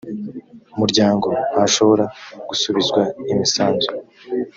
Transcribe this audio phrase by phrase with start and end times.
[0.79, 2.05] muryango ntashobora
[2.49, 3.01] gusubizwa
[3.31, 3.89] imisanzu